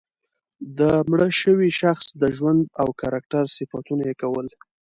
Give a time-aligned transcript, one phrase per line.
[0.77, 0.79] د
[1.09, 4.47] مړه شوي شخص د ژوند او کرکټر صفتونه یې کول.